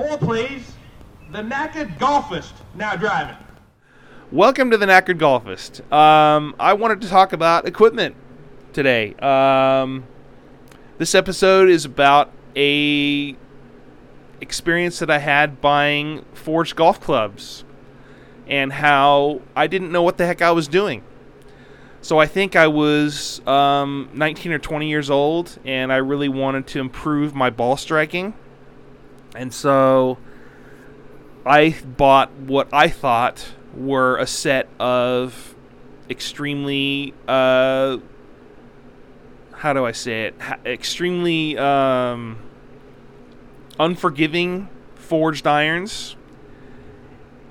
[0.00, 0.72] Four, please.
[1.30, 3.36] The knackered golfist now driving.
[4.32, 5.82] Welcome to the Knackered Golfist.
[5.92, 8.16] Um, I wanted to talk about equipment
[8.72, 9.12] today.
[9.16, 10.06] Um,
[10.96, 13.36] this episode is about a
[14.40, 17.66] experience that I had buying forged golf clubs
[18.48, 21.04] and how I didn't know what the heck I was doing.
[22.00, 26.66] So I think I was um, 19 or 20 years old, and I really wanted
[26.68, 28.32] to improve my ball striking.
[29.34, 30.18] And so
[31.46, 35.54] I bought what I thought were a set of
[36.08, 37.98] extremely, uh,
[39.52, 40.40] how do I say it?
[40.40, 42.38] Ha- extremely um,
[43.78, 46.16] unforgiving forged irons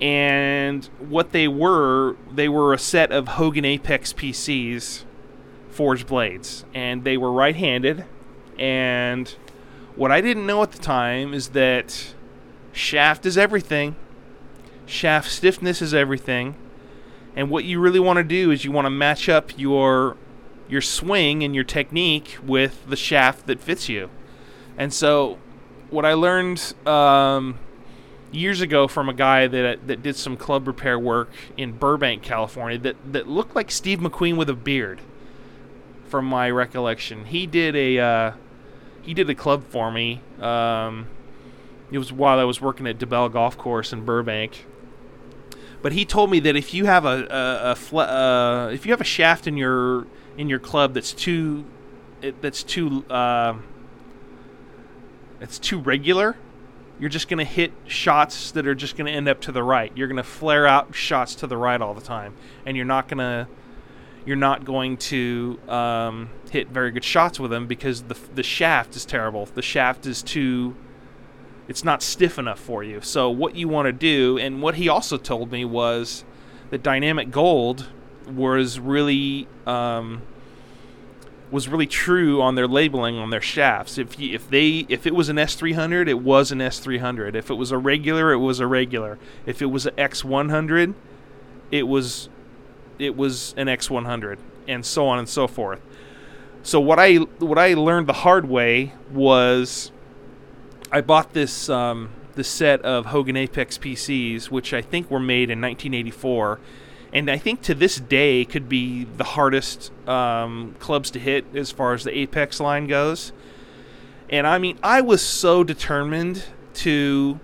[0.02, 5.04] and what they were, they were a set of Hogan Apex PCs
[5.70, 8.06] forged blades, and they were right-handed.
[8.58, 9.34] And
[9.96, 12.14] what I didn't know at the time is that
[12.72, 13.96] shaft is everything.
[14.86, 16.56] Shaft stiffness is everything.
[17.36, 20.18] And what you really want to do is you want to match up your
[20.68, 24.10] your swing and your technique with the shaft that fits you.
[24.78, 25.40] And so,
[25.90, 27.58] what I learned um,
[28.32, 32.78] years ago from a guy that that did some club repair work in Burbank, California,
[32.80, 35.02] that that looked like Steve McQueen with a beard.
[36.08, 38.32] From my recollection, he did a uh,
[39.02, 40.22] he did a club for me.
[40.40, 41.08] Um,
[41.92, 44.66] it was while I was working at DeBell Golf Course in Burbank.
[45.82, 49.02] But he told me that if you have a, a, a uh, if you have
[49.02, 51.66] a shaft in your in your club that's too
[52.22, 53.56] it, that's too uh,
[55.40, 56.36] it's too regular,
[57.00, 59.64] you're just going to hit shots that are just going to end up to the
[59.64, 59.92] right.
[59.96, 63.08] You're going to flare out shots to the right all the time, and you're not
[63.08, 63.48] going to
[64.30, 68.96] you're not going to um, hit very good shots with them because the the shaft
[68.96, 69.48] is terrible.
[69.48, 70.76] The shaft is too
[71.68, 73.02] it's not stiff enough for you.
[73.02, 76.24] So what you want to do, and what he also told me was
[76.70, 77.90] that Dynamic Gold
[78.28, 80.22] was really um,
[81.50, 83.98] was really true on their labeling on their shafts.
[83.98, 87.34] If you, if they if it was an S300, it was an S300.
[87.34, 89.18] If it was a regular, it was a regular.
[89.48, 90.94] If it was an X100,
[91.72, 92.30] it was
[93.00, 94.38] it was an X100,
[94.68, 95.82] and so on and so forth.
[96.62, 99.92] So what I what I learned the hard way was
[100.92, 102.10] I bought this um,
[102.42, 106.60] set of Hogan Apex PCs, which I think were made in 1984
[107.12, 111.72] and I think to this day could be the hardest um, clubs to hit as
[111.72, 113.32] far as the Apex line goes.
[114.30, 116.44] And I mean, I was so determined
[116.76, 117.40] to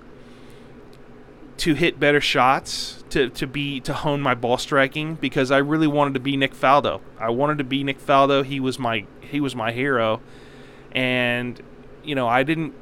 [1.58, 5.88] to hit better shots, to, to be to hone my ball striking because I really
[5.88, 7.02] wanted to be Nick Faldo.
[7.20, 8.44] I wanted to be Nick Faldo.
[8.44, 10.22] He was my he was my hero,
[10.92, 11.62] and
[12.04, 12.74] you know I didn't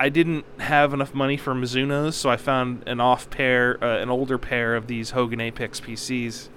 [0.00, 4.08] I didn't have enough money for Mizuno's, so I found an off pair, uh, an
[4.08, 6.48] older pair of these Hogan Apex PCs.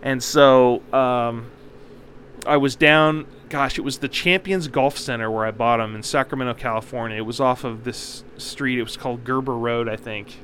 [0.00, 1.50] And so um,
[2.46, 3.26] I was down.
[3.48, 7.16] Gosh, it was the Champions Golf Center where I bought them in Sacramento, California.
[7.16, 8.78] It was off of this street.
[8.78, 10.38] It was called Gerber Road, I think.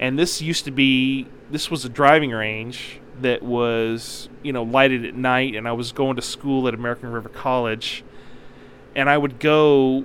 [0.00, 1.26] And this used to be.
[1.50, 5.54] This was a driving range that was, you know, lighted at night.
[5.54, 8.04] And I was going to school at American River College,
[8.94, 10.04] and I would go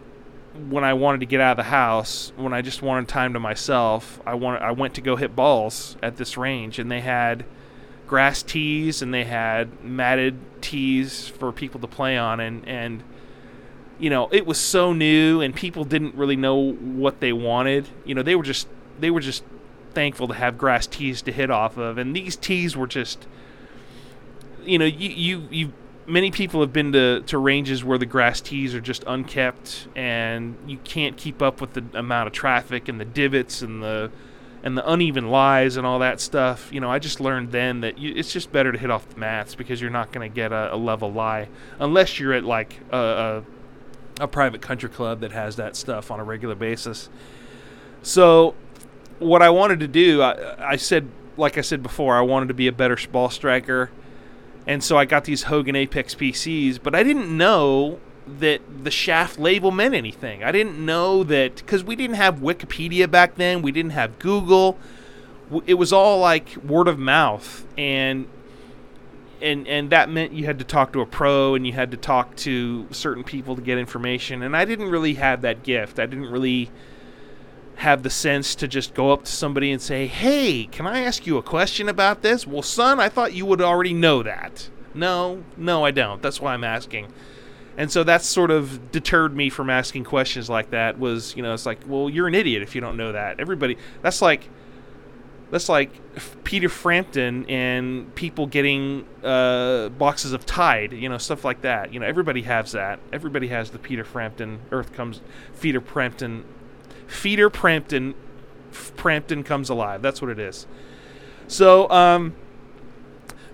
[0.69, 3.39] when I wanted to get out of the house, when I just wanted time to
[3.39, 7.45] myself, I wanted I went to go hit balls at this range, and they had
[8.07, 13.03] grass tees and they had matted tees for people to play on, and and
[13.99, 17.87] you know it was so new, and people didn't really know what they wanted.
[18.05, 18.67] You know they were just
[18.99, 19.43] they were just
[19.93, 23.27] thankful to have grass tees to hit off of, and these tees were just
[24.65, 25.73] you know you you you
[26.05, 30.57] many people have been to, to ranges where the grass tees are just unkept and
[30.67, 34.11] you can't keep up with the amount of traffic and the divots and the
[34.63, 36.71] and the uneven lies and all that stuff.
[36.71, 39.19] You know, I just learned then that you, it's just better to hit off the
[39.19, 42.79] mats because you're not going to get a, a, level lie unless you're at like
[42.91, 42.97] a,
[44.19, 47.09] a, a private country club that has that stuff on a regular basis.
[48.01, 48.55] So,
[49.19, 52.53] what I wanted to do, I, I said, like I said before, I wanted to
[52.53, 53.89] be a better ball striker
[54.65, 57.99] and so I got these Hogan Apex PCs, but I didn't know
[58.39, 60.43] that the shaft label meant anything.
[60.43, 64.77] I didn't know that because we didn't have Wikipedia back then, we didn't have Google.
[65.65, 68.27] It was all like word of mouth, and
[69.41, 71.97] and and that meant you had to talk to a pro and you had to
[71.97, 74.41] talk to certain people to get information.
[74.41, 75.99] And I didn't really have that gift.
[75.99, 76.71] I didn't really
[77.75, 81.27] have the sense to just go up to somebody and say, Hey, can I ask
[81.27, 82.47] you a question about this?
[82.47, 84.69] Well, son, I thought you would already know that.
[84.93, 86.21] No, no, I don't.
[86.21, 87.11] That's why I'm asking.
[87.77, 90.99] And so that's sort of deterred me from asking questions like that.
[90.99, 93.39] Was you know, it's like, well, you're an idiot if you don't know that.
[93.39, 94.49] Everybody, that's like,
[95.51, 95.91] that's like
[96.43, 101.93] Peter Frampton and people getting uh, boxes of Tide, you know, stuff like that.
[101.93, 102.99] You know, everybody has that.
[103.11, 105.21] Everybody has the Peter Frampton Earth comes,
[105.61, 106.45] Peter Frampton,
[107.07, 108.15] Peter Frampton,
[108.71, 110.01] Frampton comes alive.
[110.01, 110.67] That's what it is.
[111.47, 112.35] So, um,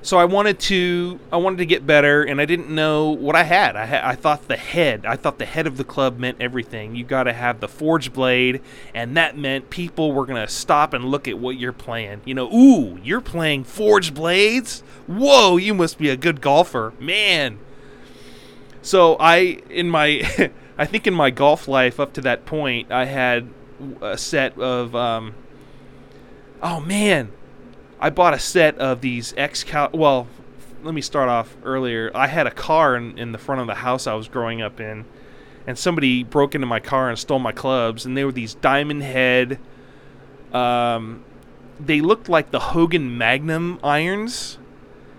[0.01, 3.43] so I wanted to I wanted to get better, and I didn't know what I
[3.43, 3.75] had.
[3.75, 6.95] I ha- I thought the head I thought the head of the club meant everything.
[6.95, 8.61] You got to have the forged blade,
[8.93, 12.21] and that meant people were gonna stop and look at what you're playing.
[12.23, 14.81] You know, ooh, you're playing forged blades.
[15.07, 17.59] Whoa, you must be a good golfer, man.
[18.81, 23.03] So I in my I think in my golf life up to that point I
[23.03, 23.49] had
[24.01, 25.35] a set of um,
[26.63, 27.33] oh man
[28.01, 29.89] I bought a set of these X Cal.
[29.93, 30.27] Well,
[30.83, 32.11] let me start off earlier.
[32.15, 34.79] I had a car in, in the front of the house I was growing up
[34.79, 35.03] in,
[35.67, 38.05] and somebody broke into my car and stole my clubs.
[38.05, 39.59] And they were these diamond head.
[40.53, 41.25] Um,
[41.77, 44.57] they looked like the Hogan Magnum irons,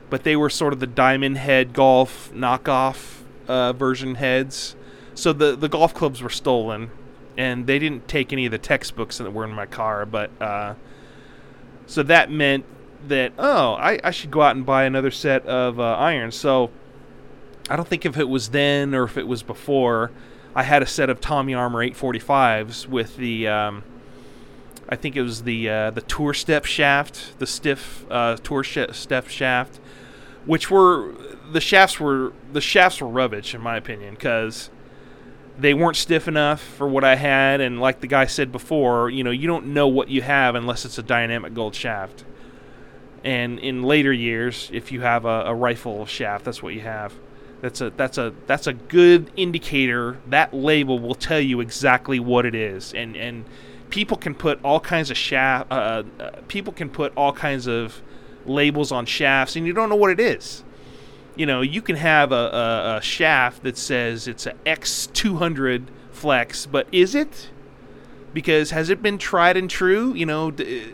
[0.09, 4.75] but they were sort of the diamond head golf knockoff uh, version heads.
[5.15, 6.91] So the the golf clubs were stolen,
[7.37, 10.31] and they didn't take any of the textbooks that were in my car, but.
[10.41, 10.75] Uh,
[11.91, 12.65] so that meant
[13.09, 16.37] that oh, I, I should go out and buy another set of uh, irons.
[16.37, 16.71] So
[17.69, 20.13] I don't think if it was then or if it was before,
[20.55, 23.49] I had a set of Tommy Armour 845s with the.
[23.49, 23.83] Um,
[24.89, 28.79] I think it was the uh, the tour step shaft, the stiff uh, tour sh-
[28.93, 29.81] step shaft,
[30.47, 31.13] which were
[31.51, 34.71] the shafts were the shafts were rubbish in my opinion because
[35.61, 39.23] they weren't stiff enough for what I had, and like the guy said before, you
[39.23, 42.25] know, you don't know what you have unless it's a dynamic gold shaft.
[43.23, 47.13] And in later years, if you have a, a rifle shaft, that's what you have.
[47.61, 50.17] That's a that's a that's a good indicator.
[50.29, 53.45] That label will tell you exactly what it is, and and
[53.91, 55.71] people can put all kinds of shaft.
[55.71, 58.01] Uh, uh, people can put all kinds of
[58.47, 60.65] labels on shafts, and you don't know what it is
[61.41, 66.67] you know, you can have a, a, a shaft that says it's a X200 flex,
[66.67, 67.49] but is it?
[68.35, 70.13] Because has it been tried and true?
[70.13, 70.93] You know, d-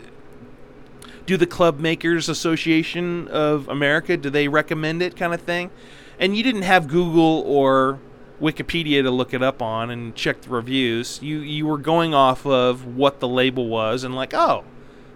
[1.27, 5.73] do the Club Makers Association of America do they recommend it, kind of thing?
[6.21, 7.99] And you didn't have Google or
[8.41, 11.21] Wikipedia to look it up on and check the reviews.
[11.21, 14.63] You you were going off of what the label was and like, oh,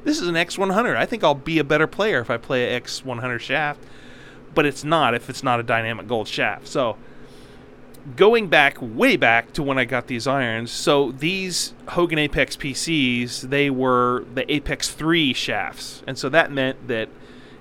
[0.03, 0.97] this is an X100.
[0.97, 3.81] I think I'll be a better player if I play an X100 shaft
[4.55, 6.67] but it's not if it's not a dynamic gold shaft.
[6.67, 6.97] So
[8.17, 13.43] going back way back to when I got these irons, so these Hogan Apex PCs,
[13.43, 16.03] they were the Apex 3 shafts.
[16.07, 17.09] And so that meant that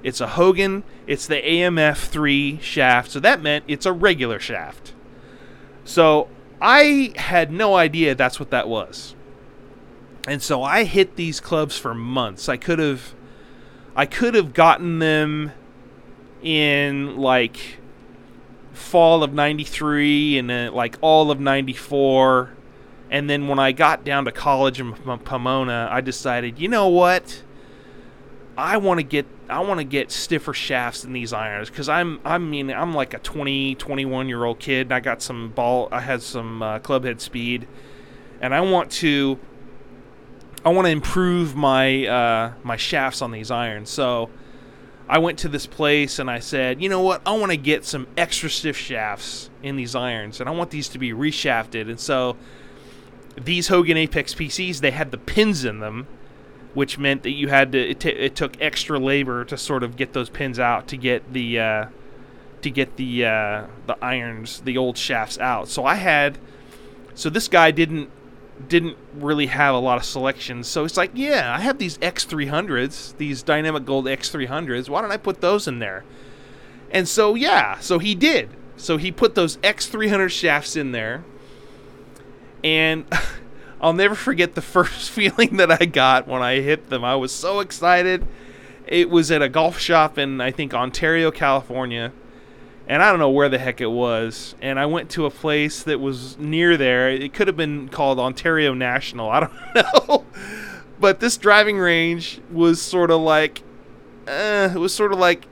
[0.01, 3.11] it's a Hogan, it's the AMF 3 shaft.
[3.11, 4.93] So that meant it's a regular shaft.
[5.83, 6.29] So
[6.61, 9.15] I had no idea that's what that was.
[10.27, 12.49] And so I hit these clubs for months.
[12.49, 13.13] I could have
[13.95, 15.51] I could have gotten them
[16.43, 17.77] in like
[18.73, 22.53] fall of 93 and then like all of 94
[23.11, 27.43] and then when I got down to college in Pomona I decided you know what?
[28.57, 32.19] I want to get I want to get stiffer shafts than these irons cuz I'm
[32.23, 35.89] I mean I'm like a 20 21 year old kid and I got some ball
[35.91, 37.67] I had some uh, club head speed.
[38.41, 39.39] And I want to
[40.63, 43.89] I want to improve my uh, my shafts on these irons.
[43.89, 44.29] So
[45.09, 47.23] I went to this place and I said, you know what?
[47.25, 50.87] I want to get some extra stiff shafts in these irons, and I want these
[50.89, 51.89] to be reshafted.
[51.89, 52.37] And so
[53.35, 56.05] these Hogan Apex PCs, they had the pins in them,
[56.75, 57.89] which meant that you had to.
[57.89, 61.33] It, t- it took extra labor to sort of get those pins out to get
[61.33, 61.85] the uh,
[62.61, 65.67] to get the uh, the irons, the old shafts out.
[65.69, 66.37] So I had.
[67.15, 68.09] So this guy didn't
[68.67, 70.67] didn't really have a lot of selections.
[70.67, 74.89] So it's like, yeah, I have these X300s, these Dynamic Gold X300s.
[74.89, 76.03] Why don't I put those in there?
[76.91, 78.49] And so, yeah, so he did.
[78.75, 81.23] So he put those X300 shafts in there.
[82.63, 83.05] And
[83.81, 87.03] I'll never forget the first feeling that I got when I hit them.
[87.03, 88.27] I was so excited.
[88.87, 92.11] It was at a golf shop in, I think, Ontario, California
[92.89, 94.55] and I don't know where the heck it was.
[94.63, 97.07] And I went to a place that was near there.
[97.07, 99.29] It could have been called Ontario National.
[99.29, 99.53] I don't
[100.07, 100.25] know.
[100.99, 103.61] but this driving range was sort of like,
[104.27, 105.45] uh, it was sort of like,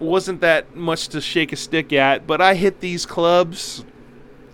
[0.00, 2.26] wasn't that much to shake a stick at.
[2.26, 3.84] But I hit these clubs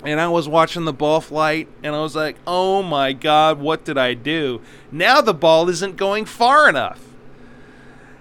[0.04, 3.86] and I was watching the ball flight and I was like, oh my God, what
[3.86, 4.60] did I do?
[4.92, 7.02] Now the ball isn't going far enough.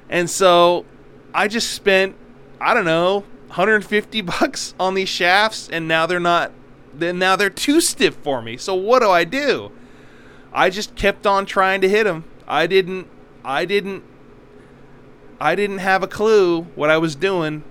[0.09, 0.85] And so
[1.33, 2.15] I just spent,
[2.61, 6.51] I don't know, 150 bucks on these shafts, and now they're not.
[6.91, 8.57] Then now they're too stiff for me.
[8.57, 9.71] So what do I do?
[10.51, 12.23] I just kept on trying to hit them.
[12.47, 13.07] I didn't.
[13.45, 14.03] I didn't.
[15.39, 17.63] I didn't have a clue what I was doing,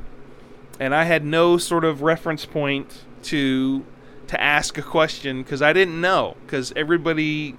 [0.78, 3.84] and I had no sort of reference point to
[4.28, 7.56] to ask a question because I didn't know because everybody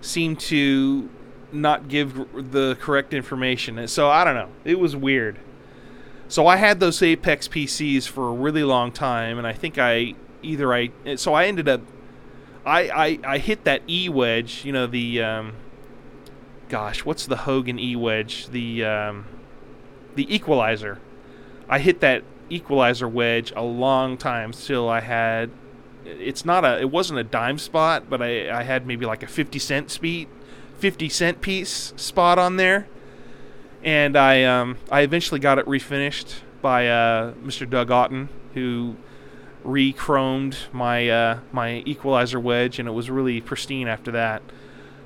[0.00, 1.10] seemed to
[1.52, 3.86] not give the correct information.
[3.88, 4.48] So I don't know.
[4.64, 5.38] It was weird.
[6.28, 10.14] So I had those Apex PCs for a really long time, and I think I
[10.42, 11.80] either I so I ended up
[12.64, 15.54] I I, I hit that E wedge, you know the um,
[16.68, 18.48] gosh, what's the Hogan E wedge?
[18.48, 19.26] The um,
[20.16, 21.00] the equalizer.
[21.68, 25.50] I hit that equalizer wedge a long time till I had
[26.04, 29.28] it's not a it wasn't a dime spot, but I I had maybe like a
[29.28, 30.28] 50 cent speed
[30.78, 32.88] 50 cent piece spot on there.
[33.82, 37.68] And I um, I eventually got it refinished by uh, Mr.
[37.68, 38.96] Doug Otten, who
[39.62, 44.42] re-chromed my uh, my equalizer wedge, and it was really pristine after that.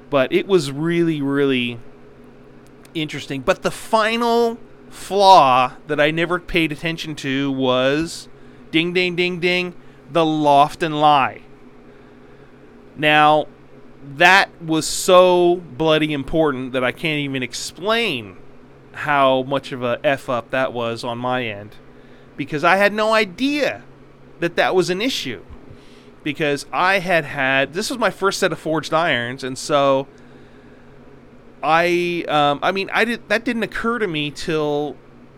[0.09, 1.79] But it was really really
[2.95, 3.43] interesting.
[3.43, 4.59] But the final
[4.89, 8.29] flaw that I never paid attention to was
[8.71, 9.75] ding ding ding ding
[10.11, 11.43] the loft and lie.
[12.97, 13.47] Now,
[14.17, 18.37] that was so bloody important that I can't even explain
[18.93, 21.77] how much of a f up that was on my end
[22.37, 23.83] because I had no idea
[24.41, 25.43] that that was an issue
[26.23, 30.07] because I had had this was my first set of forged irons and so
[31.63, 34.97] I um, I mean I did that didn't occur to me till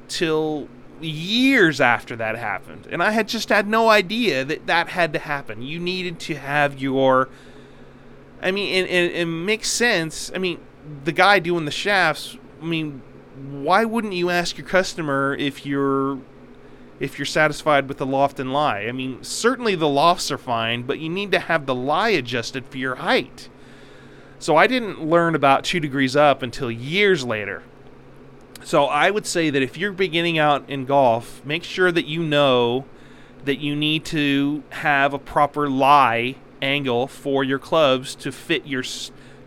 [0.09, 0.69] till
[1.01, 5.19] years after that happened and I had just had no idea that that had to
[5.19, 7.29] happen you needed to have your
[8.43, 10.33] I mean, and, and it makes sense.
[10.35, 10.59] I mean,
[11.05, 12.37] the guy doing the shafts.
[12.61, 13.03] I mean,
[13.37, 16.19] why wouldn't you ask your customer if you're
[17.01, 18.83] if you're satisfied with the loft and lie?
[18.83, 22.67] I mean, certainly the lofts are fine, but you need to have the lie adjusted
[22.67, 23.49] for your height.
[24.39, 27.63] So I didn't learn about two degrees up until years later.
[28.65, 32.23] So I would say that if you're beginning out in golf, make sure that you
[32.23, 32.85] know
[33.45, 38.85] that you need to have a proper lie angle for your clubs to fit your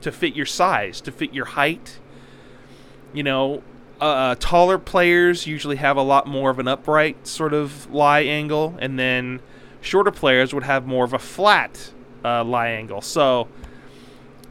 [0.01, 1.99] to fit your size, to fit your height.
[3.13, 3.63] You know,
[4.01, 8.21] uh, uh, taller players usually have a lot more of an upright sort of lie
[8.21, 9.39] angle, and then
[9.81, 11.91] shorter players would have more of a flat
[12.23, 13.01] uh, lie angle.
[13.01, 13.47] So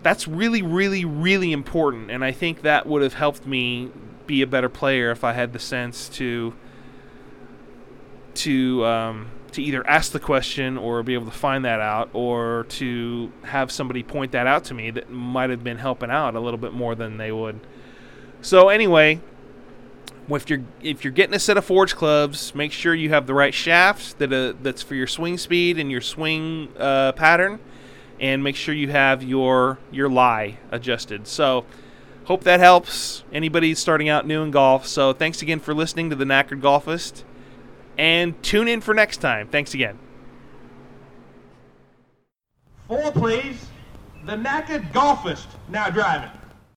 [0.03, 3.91] that's really, really, really important, and I think that would have helped me
[4.27, 6.55] be a better player if I had the sense to
[8.35, 12.67] to um, to either ask the question or be able to find that out or
[12.71, 16.41] to have somebody point that out to me that might have been helping out a
[16.41, 17.61] little bit more than they would.
[18.41, 19.21] So anyway,
[20.29, 23.35] if you're if you're getting a set of forge clubs, make sure you have the
[23.35, 27.59] right shaft that uh, that's for your swing speed and your swing uh, pattern,
[28.21, 31.27] and make sure you have your your lie adjusted.
[31.27, 31.67] So,
[32.25, 34.87] hope that helps anybody starting out new in golf.
[34.87, 37.25] So, thanks again for listening to the Knackered Golfist
[37.99, 39.49] and tune in for next time.
[39.49, 39.99] Thanks again.
[42.89, 43.67] Four, please.
[44.27, 46.31] The knackered golfist now driving.